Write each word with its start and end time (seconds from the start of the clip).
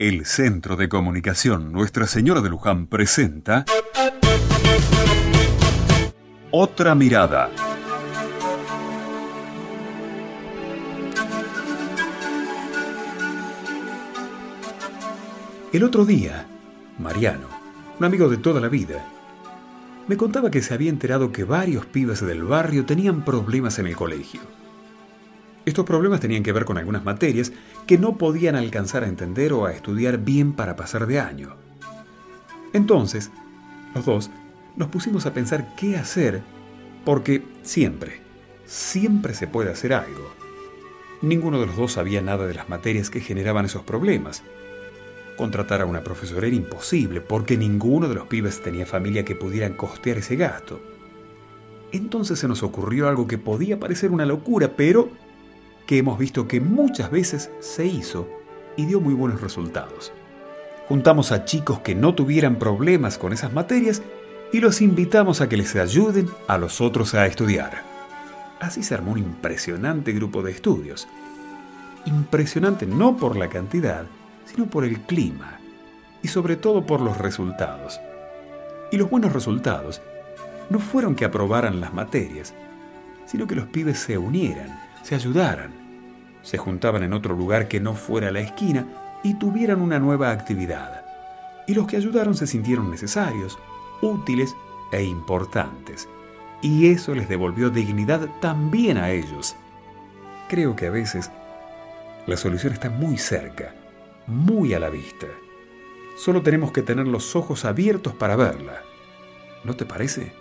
El 0.00 0.24
Centro 0.24 0.76
de 0.76 0.88
Comunicación 0.88 1.72
Nuestra 1.72 2.06
Señora 2.06 2.40
de 2.40 2.48
Luján 2.48 2.86
presenta 2.86 3.66
Otra 6.50 6.94
Mirada. 6.94 7.50
El 15.70 15.84
otro 15.84 16.06
día, 16.06 16.46
Mariano, 16.98 17.48
un 17.98 18.04
amigo 18.06 18.30
de 18.30 18.38
toda 18.38 18.58
la 18.58 18.68
vida, 18.68 19.06
me 20.08 20.16
contaba 20.16 20.50
que 20.50 20.62
se 20.62 20.72
había 20.72 20.88
enterado 20.88 21.30
que 21.30 21.44
varios 21.44 21.84
pibes 21.84 22.24
del 22.24 22.42
barrio 22.44 22.86
tenían 22.86 23.22
problemas 23.22 23.78
en 23.78 23.88
el 23.88 23.96
colegio. 23.96 24.59
Estos 25.66 25.84
problemas 25.84 26.20
tenían 26.20 26.42
que 26.42 26.52
ver 26.52 26.64
con 26.64 26.78
algunas 26.78 27.04
materias 27.04 27.52
que 27.86 27.98
no 27.98 28.16
podían 28.16 28.56
alcanzar 28.56 29.04
a 29.04 29.08
entender 29.08 29.52
o 29.52 29.66
a 29.66 29.72
estudiar 29.72 30.18
bien 30.18 30.52
para 30.52 30.76
pasar 30.76 31.06
de 31.06 31.20
año. 31.20 31.56
Entonces, 32.72 33.30
los 33.94 34.06
dos 34.06 34.30
nos 34.76 34.88
pusimos 34.88 35.26
a 35.26 35.34
pensar 35.34 35.74
qué 35.76 35.96
hacer 35.96 36.42
porque 37.04 37.42
siempre, 37.62 38.20
siempre 38.64 39.34
se 39.34 39.46
puede 39.46 39.70
hacer 39.70 39.92
algo. 39.92 40.30
Ninguno 41.22 41.60
de 41.60 41.66
los 41.66 41.76
dos 41.76 41.92
sabía 41.92 42.22
nada 42.22 42.46
de 42.46 42.54
las 42.54 42.68
materias 42.68 43.10
que 43.10 43.20
generaban 43.20 43.66
esos 43.66 43.82
problemas. 43.82 44.42
Contratar 45.36 45.82
a 45.82 45.86
una 45.86 46.02
profesora 46.02 46.46
era 46.46 46.56
imposible 46.56 47.20
porque 47.20 47.58
ninguno 47.58 48.08
de 48.08 48.14
los 48.14 48.26
pibes 48.26 48.62
tenía 48.62 48.86
familia 48.86 49.24
que 49.24 49.34
pudieran 49.34 49.74
costear 49.74 50.18
ese 50.18 50.36
gasto. 50.36 50.80
Entonces 51.92 52.38
se 52.38 52.48
nos 52.48 52.62
ocurrió 52.62 53.08
algo 53.08 53.26
que 53.26 53.36
podía 53.36 53.80
parecer 53.80 54.12
una 54.12 54.24
locura, 54.24 54.76
pero 54.76 55.10
que 55.90 55.98
hemos 55.98 56.20
visto 56.20 56.46
que 56.46 56.60
muchas 56.60 57.10
veces 57.10 57.50
se 57.58 57.84
hizo 57.84 58.28
y 58.76 58.86
dio 58.86 59.00
muy 59.00 59.12
buenos 59.12 59.40
resultados. 59.40 60.12
Juntamos 60.88 61.32
a 61.32 61.44
chicos 61.44 61.80
que 61.80 61.96
no 61.96 62.14
tuvieran 62.14 62.60
problemas 62.60 63.18
con 63.18 63.32
esas 63.32 63.52
materias 63.52 64.00
y 64.52 64.60
los 64.60 64.82
invitamos 64.82 65.40
a 65.40 65.48
que 65.48 65.56
les 65.56 65.74
ayuden 65.74 66.28
a 66.46 66.58
los 66.58 66.80
otros 66.80 67.14
a 67.14 67.26
estudiar. 67.26 67.82
Así 68.60 68.84
se 68.84 68.94
armó 68.94 69.10
un 69.10 69.18
impresionante 69.18 70.12
grupo 70.12 70.44
de 70.44 70.52
estudios. 70.52 71.08
Impresionante 72.06 72.86
no 72.86 73.16
por 73.16 73.36
la 73.36 73.48
cantidad, 73.48 74.04
sino 74.44 74.66
por 74.66 74.84
el 74.84 75.00
clima 75.00 75.58
y 76.22 76.28
sobre 76.28 76.54
todo 76.54 76.86
por 76.86 77.00
los 77.00 77.18
resultados. 77.18 77.98
Y 78.92 78.96
los 78.96 79.10
buenos 79.10 79.32
resultados 79.32 80.00
no 80.68 80.78
fueron 80.78 81.16
que 81.16 81.24
aprobaran 81.24 81.80
las 81.80 81.92
materias, 81.92 82.54
sino 83.26 83.48
que 83.48 83.56
los 83.56 83.66
pibes 83.66 83.98
se 83.98 84.18
unieran, 84.18 84.89
se 85.02 85.14
ayudaran, 85.14 85.72
se 86.42 86.58
juntaban 86.58 87.02
en 87.02 87.12
otro 87.12 87.34
lugar 87.34 87.68
que 87.68 87.80
no 87.80 87.94
fuera 87.94 88.30
la 88.30 88.40
esquina 88.40 88.86
y 89.22 89.34
tuvieran 89.34 89.80
una 89.80 89.98
nueva 89.98 90.30
actividad. 90.30 91.04
Y 91.66 91.74
los 91.74 91.86
que 91.86 91.96
ayudaron 91.96 92.34
se 92.34 92.46
sintieron 92.46 92.90
necesarios, 92.90 93.58
útiles 94.00 94.54
e 94.92 95.04
importantes. 95.04 96.08
Y 96.62 96.90
eso 96.90 97.14
les 97.14 97.28
devolvió 97.28 97.70
dignidad 97.70 98.28
también 98.40 98.98
a 98.98 99.10
ellos. 99.10 99.56
Creo 100.48 100.74
que 100.76 100.86
a 100.86 100.90
veces 100.90 101.30
la 102.26 102.36
solución 102.36 102.72
está 102.72 102.90
muy 102.90 103.16
cerca, 103.18 103.74
muy 104.26 104.74
a 104.74 104.80
la 104.80 104.90
vista. 104.90 105.26
Solo 106.16 106.42
tenemos 106.42 106.72
que 106.72 106.82
tener 106.82 107.06
los 107.06 107.34
ojos 107.34 107.64
abiertos 107.64 108.14
para 108.14 108.36
verla. 108.36 108.82
¿No 109.64 109.74
te 109.74 109.86
parece? 109.86 110.32